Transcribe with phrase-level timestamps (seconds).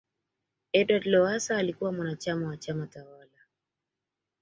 [0.73, 3.41] edward Lowasa alikuwa mwanachama wa chama tawala